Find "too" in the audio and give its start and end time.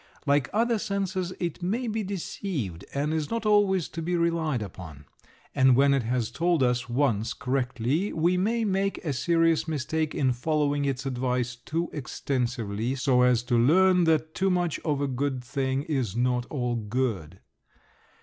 11.55-11.87, 14.33-14.49